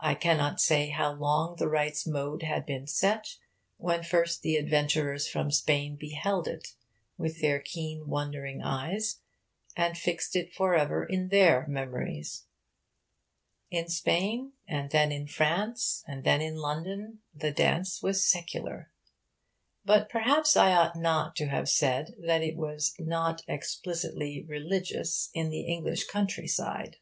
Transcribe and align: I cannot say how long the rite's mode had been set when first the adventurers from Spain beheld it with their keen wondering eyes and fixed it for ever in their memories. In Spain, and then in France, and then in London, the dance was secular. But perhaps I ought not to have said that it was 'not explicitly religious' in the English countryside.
I 0.00 0.14
cannot 0.14 0.60
say 0.60 0.90
how 0.90 1.14
long 1.14 1.56
the 1.56 1.68
rite's 1.68 2.06
mode 2.06 2.42
had 2.42 2.66
been 2.66 2.86
set 2.86 3.36
when 3.78 4.02
first 4.02 4.42
the 4.42 4.56
adventurers 4.56 5.26
from 5.26 5.50
Spain 5.50 5.96
beheld 5.96 6.46
it 6.46 6.74
with 7.16 7.40
their 7.40 7.58
keen 7.58 8.08
wondering 8.08 8.60
eyes 8.60 9.22
and 9.74 9.96
fixed 9.96 10.36
it 10.36 10.52
for 10.52 10.74
ever 10.74 11.02
in 11.02 11.28
their 11.28 11.66
memories. 11.66 12.44
In 13.70 13.88
Spain, 13.88 14.52
and 14.68 14.90
then 14.90 15.10
in 15.10 15.26
France, 15.26 16.04
and 16.06 16.24
then 16.24 16.42
in 16.42 16.56
London, 16.56 17.20
the 17.34 17.50
dance 17.50 18.02
was 18.02 18.22
secular. 18.28 18.90
But 19.82 20.10
perhaps 20.10 20.58
I 20.58 20.72
ought 20.74 20.94
not 20.94 21.34
to 21.36 21.46
have 21.46 21.70
said 21.70 22.14
that 22.22 22.42
it 22.42 22.54
was 22.58 22.94
'not 22.98 23.44
explicitly 23.48 24.44
religious' 24.46 25.30
in 25.32 25.48
the 25.48 25.62
English 25.62 26.04
countryside. 26.04 26.98